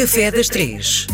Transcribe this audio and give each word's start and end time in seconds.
Café 0.00 0.30
das 0.30 0.48
Três. 0.48 1.06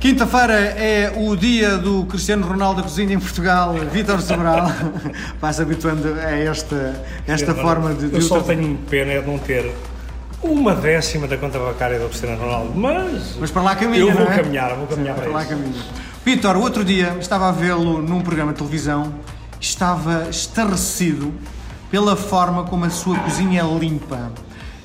Quinta-feira 0.00 0.54
é 0.54 1.12
o 1.16 1.36
dia 1.36 1.78
do 1.78 2.04
Cristiano 2.06 2.44
Ronaldo 2.46 2.78
da 2.82 2.88
cozinha 2.88 3.14
em 3.14 3.18
Portugal, 3.20 3.74
Vítor 3.92 4.20
Sobral. 4.20 4.66
Vai-se 5.40 5.62
habituando 5.62 6.14
a 6.14 6.30
esta, 6.32 7.00
esta 7.28 7.54
Sim, 7.54 7.60
forma 7.62 7.94
de. 7.94 8.08
de 8.08 8.16
Eu 8.16 8.22
só 8.22 8.40
o- 8.40 8.42
tenho 8.42 8.76
pena 8.90 9.12
é 9.12 9.20
de 9.20 9.26
não 9.28 9.38
ter 9.38 9.72
uma 10.42 10.74
décima 10.74 11.28
da 11.28 11.36
conta 11.38 11.60
bancária 11.60 11.98
do 12.00 12.08
Cristiano 12.08 12.42
Ronaldo, 12.42 12.72
mas, 12.74 13.36
Mas 13.38 13.50
para 13.52 13.62
lá 13.62 13.76
caminha, 13.76 14.00
eu 14.00 14.10
vou 14.12 14.24
não 14.24 14.32
é? 14.32 14.36
caminhar, 14.36 14.74
vou 14.74 14.86
caminhar 14.88 15.14
Para 15.14 15.24
para 15.24 15.32
lá 15.32 15.40
isso. 15.42 15.50
caminha. 15.50 15.82
Vítor, 16.24 16.56
o 16.56 16.60
outro 16.60 16.84
dia 16.84 17.16
estava 17.20 17.48
a 17.48 17.52
vê-lo 17.52 18.02
num 18.02 18.20
programa 18.20 18.50
de 18.52 18.58
televisão, 18.58 19.14
estava 19.60 20.26
estarrecido 20.28 21.32
pela 21.90 22.16
forma 22.16 22.64
como 22.64 22.84
a 22.84 22.90
sua 22.90 23.16
cozinha 23.20 23.62
é 23.62 23.78
limpa. 23.78 24.32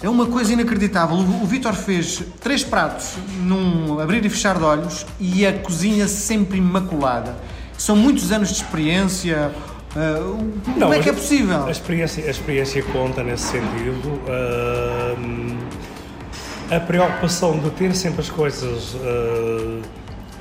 É 0.02 0.08
uma 0.10 0.26
coisa 0.28 0.54
inacreditável. 0.54 1.18
O 1.18 1.44
o 1.44 1.46
Vítor 1.46 1.74
fez 1.74 2.24
três 2.40 2.64
pratos 2.64 3.14
num 3.42 4.00
abrir 4.00 4.26
e 4.26 4.30
fechar 4.30 4.58
de 4.58 4.64
olhos 4.64 5.06
e 5.20 5.46
a 5.46 5.54
cozinha 5.54 6.08
sempre 6.08 6.58
imaculada. 6.58 7.36
São 7.78 7.96
muitos 7.96 8.32
anos 8.32 8.50
de 8.50 8.56
experiência. 8.56 9.52
ah, 9.96 10.20
como 10.64 10.80
Não, 10.80 10.94
é 10.94 11.00
que 11.00 11.10
é 11.10 11.14
possível? 11.14 11.66
A 11.66 11.72
experiência, 11.72 12.26
a 12.26 12.30
experiência 12.30 12.84
conta 12.84 13.24
nesse 13.24 13.44
sentido. 13.44 14.22
Ahm, 14.28 15.58
a 16.72 16.80
preocupação 16.80 17.58
de 17.58 17.70
ter 17.72 17.94
sempre 17.96 18.22
as 18.22 18.30
coisas 18.30 18.96
ah, 19.04 19.82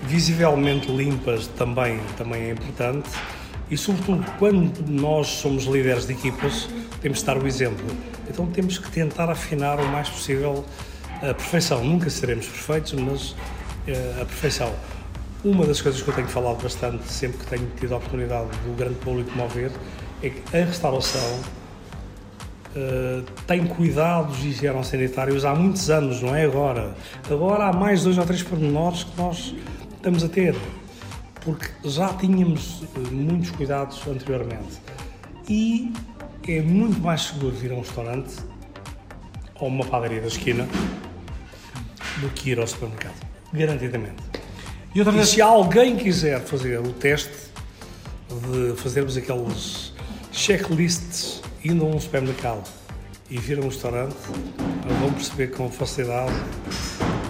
visivelmente 0.03 0.91
limpas 0.91 1.47
também, 1.49 2.01
também 2.17 2.43
é 2.45 2.51
importante. 2.53 3.09
E, 3.71 3.77
sobretudo, 3.77 4.25
quando 4.39 4.89
nós 4.89 5.27
somos 5.27 5.65
líderes 5.65 6.07
de 6.07 6.15
equipas, 6.15 6.69
temos 7.01 7.19
de 7.19 7.25
dar 7.25 7.37
o 7.37 7.47
exemplo. 7.47 7.87
Então, 8.29 8.47
temos 8.47 8.79
que 8.79 8.91
tentar 8.91 9.31
afinar 9.31 9.79
o 9.81 9.87
mais 9.89 10.09
possível 10.09 10.65
a 11.23 11.35
perfeição. 11.35 11.85
Nunca 11.85 12.09
seremos 12.09 12.47
perfeitos, 12.47 12.93
mas 12.95 13.35
eh, 13.87 14.19
a 14.21 14.25
perfeição. 14.25 14.73
Uma 15.45 15.67
das 15.67 15.81
coisas 15.81 16.01
que 16.03 16.09
eu 16.09 16.15
tenho 16.15 16.29
falado 16.29 16.63
bastante, 16.63 17.05
sempre 17.11 17.39
que 17.39 17.47
tenho 17.47 17.69
tido 17.79 17.95
a 17.95 17.99
oportunidade 17.99 18.49
do 18.67 18.77
grande 18.77 18.97
público 18.97 19.31
me 19.35 19.43
ouvir, 19.43 19.71
é 20.23 20.31
que 20.31 20.57
a 20.57 20.65
restauração 20.65 21.41
eh, 22.77 23.23
tem 23.47 23.67
cuidados 23.67 24.45
higieno-sanitários 24.45 25.45
há 25.45 25.55
muitos 25.55 25.91
anos, 25.91 26.23
não 26.23 26.35
é 26.35 26.45
agora. 26.45 26.95
Agora 27.31 27.67
há 27.67 27.73
mais 27.73 28.05
dois 28.05 28.19
ou 28.19 28.25
três 28.25 28.43
pormenores 28.43 29.05
que 29.05 29.17
nós 29.17 29.55
estamos 29.97 30.23
a 30.23 30.29
ter, 30.29 30.55
porque 31.49 31.67
já 31.83 32.13
tínhamos 32.13 32.83
eh, 32.95 33.11
muitos 33.11 33.51
cuidados 33.53 34.07
anteriormente. 34.07 34.79
E 35.49 35.91
é 36.47 36.61
muito 36.61 37.01
mais 37.01 37.23
seguro 37.23 37.57
vir 37.57 37.73
a 37.73 37.77
um 37.77 37.81
restaurante 37.81 38.35
ou 39.55 39.69
uma 39.69 39.87
padaria 39.87 40.21
da 40.21 40.27
esquina 40.27 40.69
do 42.19 42.29
que 42.31 42.51
ir 42.51 42.61
ao 42.61 42.67
supermercado. 42.67 43.15
Garantidamente. 43.51 44.23
E 44.95 44.99
outra 44.99 45.15
E 45.15 45.17
vez, 45.17 45.31
se 45.31 45.41
alguém 45.41 45.97
quiser 45.97 46.39
fazer 46.43 46.79
o 46.81 46.93
teste 46.93 47.33
de 48.29 48.77
fazermos 48.77 49.17
aqueles 49.17 49.95
checklists 50.31 51.41
indo 51.65 51.87
a 51.87 51.89
um 51.89 51.99
supermercado 51.99 52.69
e 53.31 53.39
vir 53.39 53.59
a 53.59 53.63
um 53.63 53.69
restaurante, 53.69 54.17
vão 55.01 55.15
perceber 55.15 55.47
com 55.49 55.71
facilidade, 55.71 56.35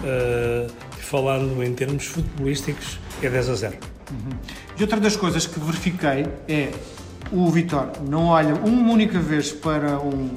eh, 0.03 0.67
falando 0.97 1.63
em 1.63 1.73
termos 1.73 2.05
futebolísticos, 2.05 2.99
é 3.23 3.29
10 3.29 3.49
a 3.49 3.55
0. 3.55 3.98
E 4.77 4.81
outra 4.81 4.99
das 4.99 5.15
coisas 5.15 5.45
que 5.45 5.59
verifiquei 5.59 6.27
é 6.47 6.71
o 7.31 7.49
Vitor 7.49 7.89
não 8.07 8.27
olha 8.27 8.55
uma 8.55 8.91
única 8.91 9.19
vez 9.19 9.51
para 9.51 9.99
um, 9.99 10.31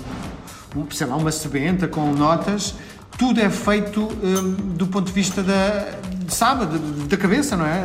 um, 0.76 0.90
sei 0.90 1.06
lá, 1.06 1.16
uma 1.16 1.32
sebenta 1.32 1.88
com 1.88 2.12
notas, 2.12 2.74
tudo 3.18 3.40
é 3.40 3.48
feito 3.48 4.00
hum, 4.22 4.54
do 4.74 4.86
ponto 4.86 5.06
de 5.06 5.12
vista 5.12 5.42
da, 5.42 5.98
sabe, 6.28 6.66
da, 7.06 7.16
cabeça, 7.16 7.56
não 7.56 7.66
é? 7.66 7.84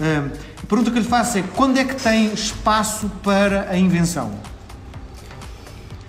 Hum, 0.00 0.30
a 0.62 0.66
pergunta 0.66 0.90
que 0.90 0.98
lhe 0.98 1.04
faço 1.04 1.38
é 1.38 1.44
quando 1.54 1.78
é 1.78 1.84
que 1.84 1.94
tem 1.96 2.32
espaço 2.32 3.10
para 3.22 3.68
a 3.70 3.76
invenção? 3.76 4.32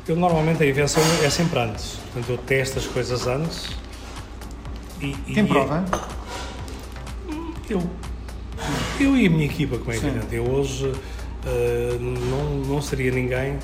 Eu 0.08 0.16
normalmente 0.16 0.64
a 0.64 0.68
invenção 0.68 1.04
é 1.24 1.30
sempre 1.30 1.60
antes, 1.60 1.98
portanto 2.14 2.30
eu 2.30 2.38
testo 2.38 2.80
as 2.80 2.86
coisas 2.86 3.28
antes 3.28 3.70
e, 5.02 5.16
e 5.28 5.34
Tem 5.34 5.46
prova? 5.46 5.84
Eu, 7.70 7.84
eu 9.00 9.16
e 9.18 9.28
a 9.28 9.30
minha 9.30 9.46
equipa, 9.46 9.78
como 9.78 9.92
é 9.92 9.98
Sim. 9.98 10.08
evidente. 10.08 10.36
Eu 10.36 10.50
hoje 10.50 10.92
eh, 11.46 11.98
não, 12.00 12.74
não 12.74 12.82
seria 12.82 13.12
ninguém 13.12 13.58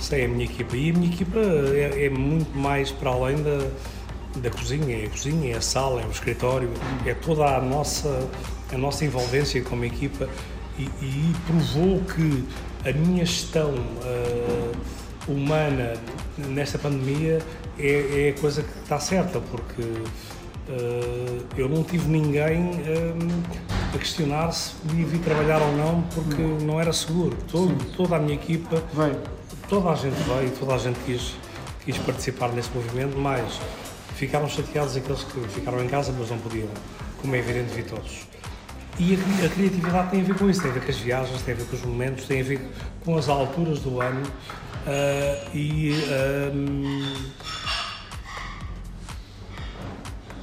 sem 0.00 0.24
a 0.24 0.28
minha 0.28 0.44
equipa. 0.44 0.76
E 0.76 0.90
a 0.90 0.92
minha 0.92 1.12
equipa 1.12 1.38
é, 1.38 2.06
é 2.06 2.10
muito 2.10 2.56
mais 2.56 2.90
para 2.90 3.10
além 3.10 3.42
da, 3.42 3.68
da 4.36 4.50
cozinha. 4.50 4.96
É 4.96 5.06
a 5.06 5.10
cozinha, 5.10 5.54
é 5.54 5.56
a 5.56 5.60
sala, 5.60 6.02
é 6.02 6.06
o 6.06 6.10
escritório, 6.10 6.70
é 7.04 7.14
toda 7.14 7.44
a 7.44 7.60
nossa, 7.60 8.28
a 8.72 8.78
nossa 8.78 9.04
envolvência 9.04 9.60
como 9.62 9.84
equipa. 9.84 10.28
E, 10.78 10.84
e 11.00 11.34
provou 11.46 12.00
que 12.00 12.44
a 12.88 12.92
minha 12.92 13.24
gestão 13.24 13.74
eh, 14.04 14.72
humana 15.26 15.94
nesta 16.36 16.78
pandemia 16.78 17.38
é, 17.78 18.28
é 18.28 18.34
a 18.36 18.40
coisa 18.40 18.62
que 18.62 18.78
está 18.82 18.98
certa, 18.98 19.40
porque 19.40 19.82
eh, 20.68 21.38
eu 21.56 21.68
não 21.68 21.82
tive 21.82 22.08
ninguém 22.08 22.72
a 23.96 23.98
questionar 23.98 24.52
se 24.52 24.72
podia 24.74 25.06
vir 25.06 25.20
trabalhar 25.20 25.60
ou 25.60 25.72
não, 25.76 26.02
porque 26.14 26.42
não 26.64 26.80
era 26.80 26.92
seguro. 26.92 27.36
Todo, 27.50 27.74
toda 27.96 28.16
a 28.16 28.18
minha 28.18 28.34
equipa, 28.34 28.82
Veio. 28.92 29.20
toda 29.68 29.90
a 29.90 29.94
gente 29.94 30.16
veio, 30.22 30.50
toda 30.58 30.74
a 30.74 30.78
gente 30.78 30.98
quis, 31.04 31.34
quis 31.84 31.98
participar 31.98 32.50
nesse 32.52 32.70
movimento, 32.74 33.16
mas 33.18 33.58
ficaram 34.14 34.48
chateados 34.48 34.96
aqueles 34.96 35.22
que 35.24 35.40
ficaram 35.48 35.82
em 35.82 35.88
casa, 35.88 36.14
mas 36.18 36.30
não 36.30 36.38
podiam, 36.38 36.68
como 37.20 37.34
é 37.34 37.38
evidente, 37.38 37.74
vir 37.74 37.84
todos. 37.86 38.26
E 38.98 39.14
a, 39.14 39.46
a 39.46 39.48
criatividade 39.48 40.10
tem 40.10 40.20
a 40.20 40.24
ver 40.24 40.38
com 40.38 40.48
isso, 40.48 40.62
tem 40.62 40.70
a 40.70 40.74
ver 40.74 40.84
com 40.84 40.90
as 40.90 40.96
viagens, 40.98 41.42
tem 41.42 41.54
a 41.54 41.56
ver 41.56 41.66
com 41.66 41.76
os 41.76 41.82
momentos, 41.82 42.24
tem 42.24 42.40
a 42.40 42.44
ver 42.44 42.70
com 43.04 43.16
as 43.16 43.28
alturas 43.28 43.80
do 43.80 44.00
ano 44.00 44.22
ah, 44.86 45.48
e 45.52 45.92
ahm, 46.10 47.14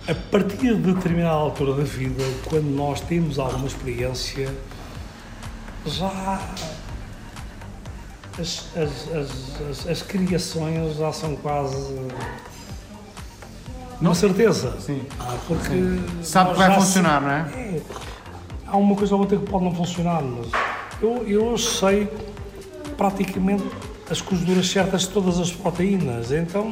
a 0.07 0.13
partir 0.13 0.75
de 0.75 0.93
determinada 0.93 1.35
altura 1.35 1.75
da 1.75 1.83
vida, 1.83 2.23
quando 2.49 2.65
nós 2.65 2.99
temos 3.01 3.39
alguma 3.39 3.67
experiência, 3.67 4.53
já 5.85 6.41
as, 8.39 8.65
as, 8.75 9.09
as, 9.15 9.87
as, 9.87 10.01
criações 10.01 10.97
já 10.97 11.13
são 11.13 11.35
quase 11.37 11.93
uma 14.01 14.15
certeza. 14.15 14.77
Sim. 14.81 15.05
Ah, 15.19 15.37
porque 15.47 15.69
Sabe 16.23 16.49
nós 16.49 16.57
que 16.57 16.67
vai 16.67 16.75
funcionar, 16.79 17.21
não 17.21 17.31
é? 17.31 17.41
é, 17.55 17.81
há 18.67 18.75
uma 18.75 18.95
coisa 18.95 19.15
ou 19.15 19.21
outra 19.21 19.37
que 19.37 19.45
pode 19.45 19.63
não 19.63 19.73
funcionar, 19.73 20.21
mas 20.21 20.47
eu, 21.01 21.25
eu 21.27 21.57
sei 21.57 22.09
praticamente 22.97 23.63
as 24.09 24.19
cozeduras 24.19 24.69
certas 24.69 25.01
de 25.01 25.09
todas 25.09 25.39
as 25.39 25.51
proteínas, 25.51 26.31
então 26.31 26.71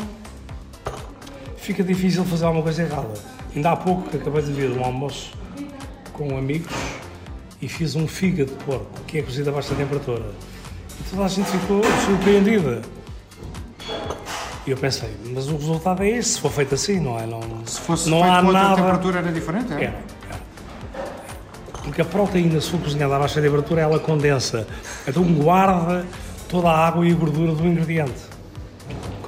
fica 1.62 1.84
difícil 1.84 2.26
fazer 2.26 2.46
alguma 2.46 2.64
coisa 2.64 2.84
errada. 2.84 3.14
Ainda 3.56 3.72
há 3.72 3.76
pouco 3.76 4.10
que 4.10 4.18
acabei 4.18 4.42
de 4.42 4.52
vir 4.52 4.72
um 4.72 4.84
almoço 4.84 5.32
com 6.14 6.38
amigos 6.38 6.72
e 7.62 7.68
fiz 7.68 7.96
um 7.96 8.08
fígado 8.08 8.52
de 8.52 8.64
porco, 8.64 8.88
que 9.08 9.20
é 9.20 9.22
cozido 9.22 9.50
a 9.50 9.54
baixa 9.54 9.74
temperatura. 9.76 10.26
E 11.00 11.04
toda 11.10 11.26
a 11.26 11.28
gente 11.28 11.50
ficou 11.50 11.82
surpreendida. 12.06 12.82
E 14.66 14.72
eu 14.72 14.78
pensei, 14.78 15.10
mas 15.34 15.48
o 15.48 15.58
resultado 15.58 16.04
é 16.04 16.10
esse, 16.10 16.34
se 16.34 16.40
for 16.42 16.52
feito 16.52 16.76
assim, 16.76 17.00
não 17.00 17.20
é? 17.20 17.26
Não, 17.26 17.42
Se 17.66 17.80
fosse 17.82 18.10
não 18.10 18.22
feito 18.22 18.32
há 18.34 18.42
com 18.42 18.52
nada. 18.52 18.76
temperatura 18.76 19.20
era 19.20 19.32
diferente? 19.32 19.74
Era, 19.74 19.84
É? 19.84 19.86
era. 19.86 20.40
Porque 21.84 22.02
a 22.02 22.06
proteína, 22.06 22.62
se 22.62 22.70
for 22.70 22.80
cozinhada 22.80 23.16
a 23.16 23.20
baixa 23.20 23.42
temperatura, 23.42 23.82
ela 23.82 24.00
condensa. 24.00 24.68
Então 25.08 25.24
guarda 25.34 26.06
toda 26.48 26.70
a 26.70 26.88
água 26.88 27.06
e 27.08 27.12
a 27.12 27.16
gordura 27.16 27.54
do 27.54 27.66
ingrediente. 27.68 28.14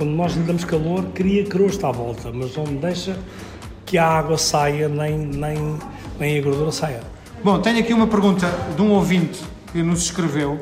Quando 0.04 0.18
nós 0.18 0.34
lhe 0.34 0.44
damos 0.44 0.66
calor, 0.66 1.06
cria 1.14 1.46
crosta 1.46 1.88
à 1.88 1.92
volta, 1.94 2.30
mas 2.34 2.58
não 2.58 2.66
deixa 2.66 3.18
que 3.86 3.98
a 3.98 4.06
água 4.06 4.38
saia, 4.38 4.90
nem, 4.90 5.18
nem, 5.18 5.78
nem 6.20 6.38
a 6.38 6.42
gordura 6.42 6.74
saia. 6.74 7.00
Bom, 7.42 7.62
tenho 7.62 7.80
aqui 7.80 7.94
uma 7.94 8.06
pergunta 8.06 8.54
de 8.76 8.82
um 8.82 8.92
ouvinte 8.92 9.42
que 9.72 9.82
nos 9.82 10.04
escreveu 10.04 10.62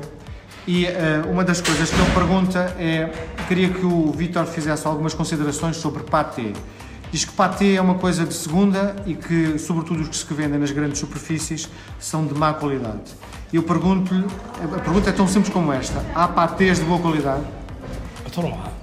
e 0.67 0.85
eh, 0.85 1.23
uma 1.27 1.43
das 1.43 1.59
coisas 1.59 1.89
que 1.89 1.99
ele 1.99 2.11
pergunta 2.11 2.75
é 2.77 3.11
queria 3.47 3.69
que 3.69 3.83
o 3.83 4.11
Vítor 4.11 4.45
fizesse 4.45 4.85
algumas 4.85 5.15
considerações 5.15 5.77
sobre 5.77 6.03
pâté. 6.03 6.53
Diz 7.11 7.25
que 7.25 7.31
pâté 7.31 7.73
é 7.73 7.81
uma 7.81 7.95
coisa 7.95 8.23
de 8.23 8.35
segunda 8.35 8.95
e 9.07 9.15
que, 9.15 9.57
sobretudo, 9.57 10.01
os 10.01 10.07
que 10.07 10.15
se 10.17 10.33
vendem 10.35 10.59
nas 10.59 10.69
grandes 10.69 10.99
superfícies 10.99 11.67
são 11.97 12.27
de 12.27 12.35
má 12.35 12.53
qualidade. 12.53 13.15
Eu 13.51 13.63
pergunto-lhe, 13.63 14.23
a 14.63 14.67
pergunta 14.67 15.09
é 15.09 15.13
tão 15.13 15.27
simples 15.27 15.51
como 15.51 15.73
esta: 15.73 16.05
há 16.13 16.27
pâtés 16.27 16.77
de 16.77 16.85
boa 16.85 16.99
qualidade? 16.99 17.41
Então 18.27 18.43
não 18.43 18.53
há. 18.53 18.80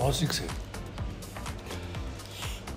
Lógico 0.00 0.30
que 0.30 0.36
sim. 0.36 0.46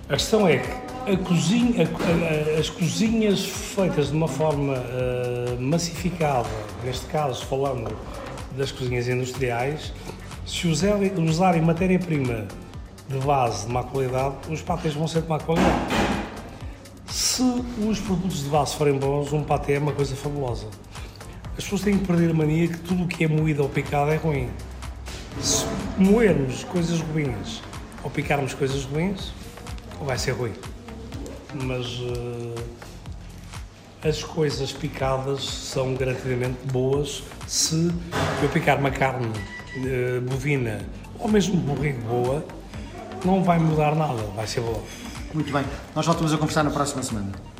A 0.08 0.12
questão 0.12 0.46
é 0.46 0.58
que 0.58 1.16
cozinha, 1.16 1.88
a- 1.88 2.56
a- 2.56 2.60
as 2.60 2.68
cozinhas 2.68 3.44
feitas 3.46 4.08
de 4.10 4.12
uma 4.16 4.28
forma 4.28 4.74
eh, 4.76 5.56
massificada, 5.58 6.48
neste 6.84 7.06
caso 7.06 7.44
falando 7.46 7.96
das 8.56 8.70
cozinhas 8.70 9.08
industriais, 9.08 9.92
se 10.46 10.68
usarem, 10.68 11.12
usarem 11.18 11.62
matéria-prima 11.62 12.46
de 13.08 13.18
base 13.20 13.66
de 13.66 13.72
má 13.72 13.82
qualidade, 13.82 14.34
os 14.50 14.60
patês 14.60 14.92
vão 14.94 15.08
ser 15.08 15.22
de 15.22 15.28
má 15.28 15.38
qualidade. 15.38 15.74
Se 17.06 17.42
os 17.88 17.98
produtos 18.00 18.44
de 18.44 18.50
base 18.50 18.76
forem 18.76 18.98
bons, 18.98 19.32
um 19.32 19.42
paté 19.42 19.74
é 19.74 19.78
uma 19.78 19.92
coisa 19.92 20.14
fabulosa. 20.14 20.66
As 21.56 21.64
pessoas 21.64 21.80
têm 21.82 21.96
que 21.98 22.06
perder 22.06 22.30
a 22.30 22.34
mania 22.34 22.68
que 22.68 22.78
tudo 22.78 23.04
o 23.04 23.08
que 23.08 23.24
é 23.24 23.28
moído 23.28 23.62
ou 23.62 23.68
picado 23.70 24.10
é 24.10 24.16
ruim. 24.16 24.50
Se 25.40 25.66
moermos 25.98 26.64
coisas 26.64 27.00
ruins 27.00 27.62
ou 28.02 28.10
picarmos 28.10 28.54
coisas 28.54 28.84
ruins, 28.84 29.32
vai 30.00 30.18
ser 30.18 30.32
ruim. 30.32 30.52
Mas 31.54 31.86
uh, 32.00 32.54
as 34.02 34.22
coisas 34.22 34.72
picadas 34.72 35.44
são 35.44 35.94
garantidamente 35.94 36.58
boas 36.72 37.22
se 37.46 37.90
eu 38.42 38.48
picar 38.48 38.78
uma 38.78 38.90
carne 38.90 39.26
uh, 39.26 40.20
bovina 40.22 40.80
ou 41.18 41.28
mesmo 41.28 41.56
burrigo 41.56 42.00
boa, 42.02 42.44
não 43.24 43.42
vai 43.42 43.58
mudar 43.58 43.94
nada, 43.94 44.22
vai 44.34 44.46
ser 44.46 44.60
boa. 44.60 44.82
Muito 45.32 45.52
bem. 45.52 45.64
Nós 45.94 46.06
voltamos 46.06 46.32
a 46.32 46.38
conversar 46.38 46.62
na 46.62 46.70
próxima 46.70 47.02
semana. 47.02 47.53